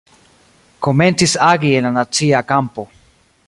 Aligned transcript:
Komencis 0.87 1.35
agi 1.49 1.75
en 1.81 1.89
la 1.89 1.93
nacia 1.99 2.43
kampo. 2.53 2.91